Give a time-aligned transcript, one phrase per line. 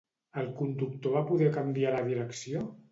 [0.43, 2.69] El conductor va poder canviar la direcció?